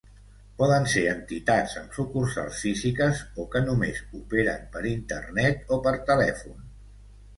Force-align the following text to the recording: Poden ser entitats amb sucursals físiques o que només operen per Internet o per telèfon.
Poden 0.59 0.85
ser 0.93 1.01
entitats 1.09 1.75
amb 1.81 1.93
sucursals 1.97 2.57
físiques 2.67 3.21
o 3.43 3.47
que 3.53 3.63
només 3.69 4.01
operen 4.21 4.67
per 4.77 4.83
Internet 4.95 5.75
o 5.77 5.83
per 5.89 5.95
telèfon. 6.13 6.69